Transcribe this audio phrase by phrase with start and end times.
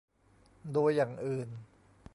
[0.73, 1.49] โดยอย่างอื่น